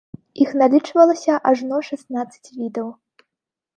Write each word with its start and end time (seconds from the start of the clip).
Іх 0.43 0.53
налічвалася 0.61 1.37
ажно 1.51 1.77
шаснаццаць 1.91 2.53
відаў. 2.63 2.87